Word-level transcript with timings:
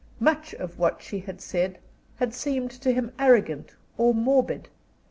Much 0.19 0.55
of 0.55 0.79
what 0.79 0.99
she 1.03 1.19
had 1.19 1.39
said 1.39 1.77
had 2.15 2.33
seemed 2.33 2.71
to 2.71 2.91
him 2.91 3.11
arrogant 3.19 3.75
or 3.99 4.15
morbid. 4.15 4.67